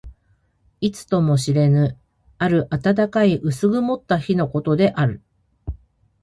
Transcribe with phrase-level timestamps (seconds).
[0.79, 1.95] いつとも知れぬ、
[2.39, 5.21] ある暖かい薄曇った日のことである。